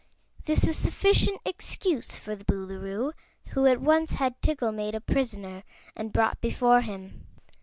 [0.45, 3.13] This was sufficient excuse for the Boolooroo,
[3.49, 5.61] who at once had Tiggle made a prisoner
[5.95, 7.27] and brought before him.